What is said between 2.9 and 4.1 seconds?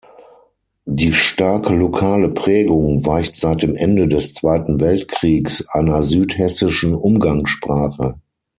weicht seit dem Ende